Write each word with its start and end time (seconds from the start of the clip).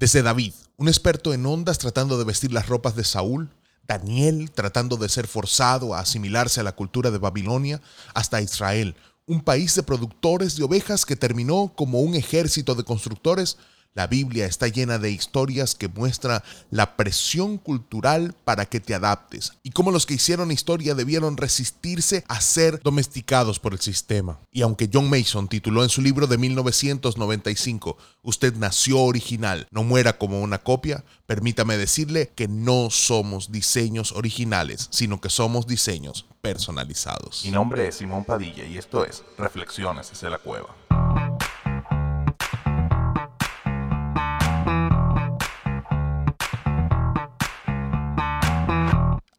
Desde 0.00 0.22
David, 0.22 0.54
un 0.78 0.88
experto 0.88 1.34
en 1.34 1.44
ondas 1.44 1.76
tratando 1.76 2.16
de 2.16 2.24
vestir 2.24 2.54
las 2.54 2.68
ropas 2.68 2.96
de 2.96 3.04
Saúl, 3.04 3.50
Daniel 3.86 4.50
tratando 4.50 4.96
de 4.96 5.10
ser 5.10 5.26
forzado 5.26 5.92
a 5.92 6.00
asimilarse 6.00 6.58
a 6.58 6.62
la 6.62 6.74
cultura 6.74 7.10
de 7.10 7.18
Babilonia, 7.18 7.82
hasta 8.14 8.40
Israel, 8.40 8.96
un 9.26 9.42
país 9.42 9.74
de 9.74 9.82
productores 9.82 10.56
de 10.56 10.64
ovejas 10.64 11.04
que 11.04 11.16
terminó 11.16 11.74
como 11.76 12.00
un 12.00 12.14
ejército 12.14 12.74
de 12.74 12.84
constructores 12.84 13.58
la 13.94 14.06
Biblia 14.06 14.46
está 14.46 14.68
llena 14.68 14.98
de 14.98 15.10
historias 15.10 15.74
que 15.74 15.88
muestran 15.88 16.42
la 16.70 16.96
presión 16.96 17.58
cultural 17.58 18.34
para 18.44 18.66
que 18.66 18.80
te 18.80 18.94
adaptes 18.94 19.52
y 19.62 19.70
cómo 19.70 19.90
los 19.90 20.06
que 20.06 20.14
hicieron 20.14 20.50
historia 20.52 20.94
debieron 20.94 21.36
resistirse 21.36 22.24
a 22.28 22.40
ser 22.40 22.80
domesticados 22.82 23.58
por 23.58 23.72
el 23.72 23.80
sistema. 23.80 24.38
Y 24.52 24.62
aunque 24.62 24.88
John 24.92 25.10
Mason 25.10 25.48
tituló 25.48 25.82
en 25.82 25.88
su 25.88 26.02
libro 26.02 26.26
de 26.26 26.38
1995, 26.38 27.96
Usted 28.22 28.54
nació 28.56 29.00
original, 29.00 29.66
no 29.70 29.82
muera 29.82 30.18
como 30.18 30.42
una 30.42 30.58
copia, 30.58 31.04
permítame 31.26 31.78
decirle 31.78 32.30
que 32.34 32.48
no 32.48 32.90
somos 32.90 33.50
diseños 33.50 34.12
originales, 34.12 34.88
sino 34.90 35.20
que 35.20 35.30
somos 35.30 35.66
diseños 35.66 36.26
personalizados. 36.42 37.42
Mi 37.44 37.50
nombre 37.50 37.88
es 37.88 37.96
Simón 37.96 38.24
Padilla 38.24 38.64
y 38.64 38.76
esto 38.76 39.04
es 39.04 39.24
Reflexiones 39.38 40.10
desde 40.10 40.28
la 40.28 40.38
Cueva. 40.38 40.76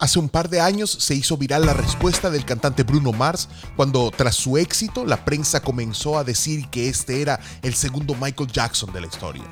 Hace 0.02 0.18
un 0.18 0.30
par 0.30 0.50
de 0.50 0.60
años 0.60 0.90
se 0.90 1.14
hizo 1.14 1.38
viral 1.38 1.64
la 1.68 1.76
respuesta 1.76 2.32
del 2.32 2.44
cantante 2.44 2.82
Bruno 2.82 3.12
Mars 3.12 3.48
cuando 3.76 4.10
tras 4.10 4.34
su 4.34 4.58
éxito 4.58 5.06
la 5.06 5.24
prensa 5.24 5.62
comenzó 5.62 6.18
a 6.18 6.24
decir 6.24 6.68
que 6.72 6.90
este 6.90 7.22
era 7.22 7.40
el 7.62 7.76
segundo 7.76 8.16
Michael 8.16 8.52
Jackson 8.52 8.92
de 8.92 9.02
la 9.02 9.06
historia. 9.06 9.44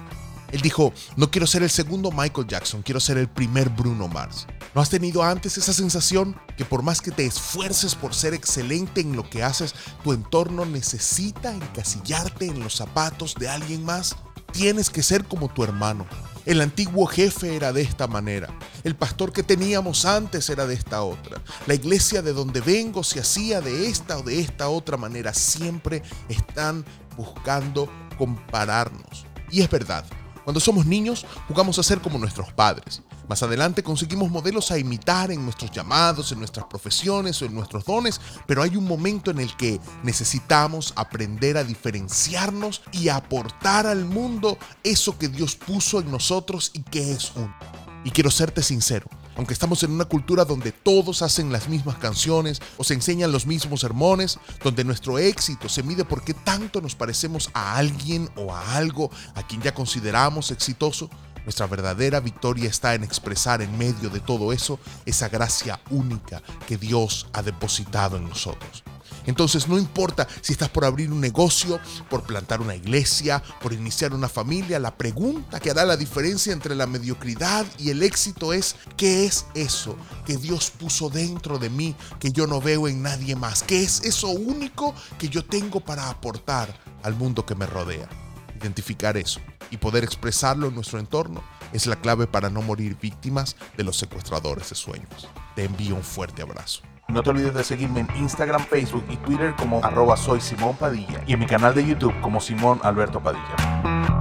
Él 0.51 0.61
dijo, 0.61 0.91
no 1.17 1.29
quiero 1.29 1.45
ser 1.45 1.61
el 1.61 1.69
segundo 1.69 2.09
Michael 2.11 2.47
Jackson, 2.47 2.81
quiero 2.81 2.99
ser 2.99 3.19
el 3.19 3.27
primer 3.27 3.69
Bruno 3.69 4.07
Mars. 4.07 4.47
¿No 4.73 4.81
has 4.81 4.89
tenido 4.89 5.21
antes 5.21 5.55
esa 5.59 5.71
sensación 5.71 6.35
que 6.57 6.65
por 6.65 6.81
más 6.81 6.99
que 6.99 7.11
te 7.11 7.27
esfuerces 7.27 7.93
por 7.93 8.15
ser 8.15 8.33
excelente 8.33 9.01
en 9.01 9.15
lo 9.15 9.29
que 9.29 9.43
haces, 9.43 9.75
tu 10.03 10.13
entorno 10.13 10.65
necesita 10.65 11.53
encasillarte 11.53 12.47
en 12.47 12.59
los 12.61 12.73
zapatos 12.73 13.35
de 13.35 13.49
alguien 13.49 13.85
más? 13.85 14.15
Tienes 14.51 14.89
que 14.89 15.03
ser 15.03 15.25
como 15.25 15.47
tu 15.47 15.63
hermano, 15.63 16.07
el 16.45 16.61
antiguo 16.61 17.05
jefe 17.05 17.55
era 17.55 17.73
de 17.73 17.81
esta 17.81 18.07
manera. 18.07 18.49
El 18.83 18.95
pastor 18.95 19.31
que 19.31 19.43
teníamos 19.43 20.05
antes 20.05 20.49
era 20.49 20.65
de 20.65 20.73
esta 20.73 21.03
otra. 21.03 21.41
La 21.67 21.73
iglesia 21.73 22.21
de 22.21 22.33
donde 22.33 22.61
vengo 22.61 23.03
se 23.03 23.19
hacía 23.19 23.61
de 23.61 23.87
esta 23.87 24.17
o 24.17 24.23
de 24.23 24.39
esta 24.39 24.69
otra 24.69 24.97
manera. 24.97 25.33
Siempre 25.33 26.03
están 26.27 26.85
buscando 27.17 27.89
compararnos. 28.17 29.25
Y 29.51 29.61
es 29.61 29.69
verdad, 29.69 30.05
cuando 30.49 30.61
somos 30.61 30.87
niños 30.87 31.27
jugamos 31.47 31.77
a 31.77 31.83
ser 31.83 32.01
como 32.01 32.17
nuestros 32.17 32.51
padres. 32.51 33.03
Más 33.27 33.43
adelante 33.43 33.83
conseguimos 33.83 34.31
modelos 34.31 34.71
a 34.71 34.79
imitar 34.79 35.29
en 35.29 35.43
nuestros 35.45 35.69
llamados, 35.69 36.31
en 36.31 36.39
nuestras 36.39 36.65
profesiones 36.65 37.39
o 37.39 37.45
en 37.45 37.53
nuestros 37.53 37.85
dones, 37.85 38.19
pero 38.47 38.63
hay 38.63 38.75
un 38.75 38.85
momento 38.85 39.29
en 39.29 39.37
el 39.37 39.55
que 39.55 39.79
necesitamos 40.01 40.91
aprender 40.95 41.55
a 41.55 41.63
diferenciarnos 41.63 42.81
y 42.91 43.09
aportar 43.09 43.85
al 43.85 44.05
mundo 44.05 44.57
eso 44.81 45.19
que 45.19 45.27
Dios 45.27 45.55
puso 45.55 45.99
en 45.99 46.09
nosotros 46.09 46.71
y 46.73 46.81
que 46.81 47.11
es 47.11 47.31
uno. 47.35 47.55
Y 48.03 48.09
quiero 48.09 48.31
serte 48.31 48.63
sincero, 48.63 49.07
aunque 49.39 49.53
estamos 49.53 49.83
en 49.83 49.91
una 49.91 50.03
cultura 50.03 50.43
donde 50.43 50.73
todos 50.73 51.21
hacen 51.21 51.49
las 51.49 51.69
mismas 51.69 51.95
canciones 51.95 52.61
o 52.75 52.83
se 52.83 52.93
enseñan 52.93 53.31
los 53.31 53.45
mismos 53.45 53.79
sermones, 53.79 54.37
donde 54.65 54.83
nuestro 54.83 55.17
éxito 55.17 55.69
se 55.69 55.81
mide 55.81 56.03
por 56.03 56.25
qué 56.25 56.33
tanto 56.33 56.81
nos 56.81 56.93
parecemos 56.93 57.49
a 57.53 57.77
alguien 57.77 58.29
o 58.35 58.53
a 58.53 58.75
algo 58.75 59.09
a 59.35 59.43
quien 59.43 59.61
ya 59.61 59.73
consideramos 59.73 60.51
exitoso, 60.51 61.09
nuestra 61.45 61.67
verdadera 61.67 62.19
victoria 62.19 62.69
está 62.69 62.95
en 62.95 63.05
expresar 63.05 63.61
en 63.61 63.77
medio 63.77 64.09
de 64.09 64.19
todo 64.19 64.51
eso 64.51 64.77
esa 65.05 65.29
gracia 65.29 65.79
única 65.89 66.43
que 66.67 66.75
Dios 66.75 67.27
ha 67.31 67.41
depositado 67.41 68.17
en 68.17 68.27
nosotros. 68.27 68.83
Entonces 69.25 69.67
no 69.67 69.77
importa 69.77 70.27
si 70.41 70.53
estás 70.53 70.69
por 70.69 70.85
abrir 70.85 71.11
un 71.11 71.21
negocio, 71.21 71.79
por 72.09 72.23
plantar 72.23 72.61
una 72.61 72.75
iglesia, 72.75 73.41
por 73.61 73.73
iniciar 73.73 74.13
una 74.13 74.29
familia, 74.29 74.79
la 74.79 74.95
pregunta 74.95 75.59
que 75.59 75.71
hará 75.71 75.85
la 75.85 75.97
diferencia 75.97 76.53
entre 76.53 76.75
la 76.75 76.87
mediocridad 76.87 77.65
y 77.77 77.89
el 77.89 78.03
éxito 78.03 78.53
es, 78.53 78.75
¿qué 78.97 79.25
es 79.25 79.45
eso 79.53 79.95
que 80.25 80.37
Dios 80.37 80.71
puso 80.71 81.09
dentro 81.09 81.59
de 81.59 81.69
mí 81.69 81.95
que 82.19 82.31
yo 82.31 82.47
no 82.47 82.61
veo 82.61 82.87
en 82.87 83.01
nadie 83.01 83.35
más? 83.35 83.63
¿Qué 83.63 83.83
es 83.83 84.01
eso 84.03 84.29
único 84.29 84.93
que 85.17 85.29
yo 85.29 85.45
tengo 85.45 85.79
para 85.79 86.09
aportar 86.09 86.73
al 87.03 87.15
mundo 87.15 87.45
que 87.45 87.55
me 87.55 87.65
rodea? 87.65 88.09
Identificar 88.57 89.17
eso 89.17 89.39
y 89.71 89.77
poder 89.77 90.03
expresarlo 90.03 90.67
en 90.67 90.75
nuestro 90.75 90.99
entorno 90.99 91.43
es 91.71 91.85
la 91.85 91.95
clave 91.95 92.27
para 92.27 92.49
no 92.49 92.61
morir 92.61 92.97
víctimas 92.99 93.55
de 93.77 93.83
los 93.83 93.97
secuestradores 93.97 94.69
de 94.69 94.75
sueños. 94.75 95.27
Te 95.55 95.65
envío 95.65 95.95
un 95.95 96.03
fuerte 96.03 96.41
abrazo. 96.41 96.81
No 97.09 97.23
te 97.23 97.31
olvides 97.31 97.55
de 97.55 97.63
seguirme 97.63 98.01
en 98.01 98.07
Instagram, 98.17 98.61
Facebook 98.61 99.03
y 99.09 99.17
Twitter 99.17 99.55
como 99.57 99.83
arroba 99.83 100.15
soy 100.15 100.39
Simón 100.41 100.75
Padilla 100.75 101.21
y 101.25 101.33
en 101.33 101.39
mi 101.39 101.47
canal 101.47 101.73
de 101.73 101.85
YouTube 101.85 102.13
como 102.21 102.39
Simón 102.39 102.79
Alberto 102.83 103.19
Padilla. 103.19 104.18